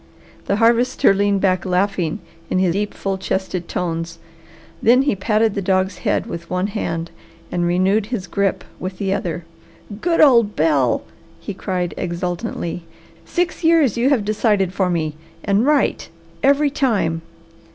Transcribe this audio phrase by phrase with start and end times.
[0.47, 4.17] The Harvester leaned back laughing in deep, full chested tones;
[4.81, 7.11] then he patted the dog's head with one hand
[7.51, 9.45] and renewed his grip with the other.
[10.01, 11.03] "Good old Bel!"
[11.39, 12.83] he cried exultantly.
[13.25, 16.09] "Six years you have decided for me, and right
[16.41, 17.21] every time!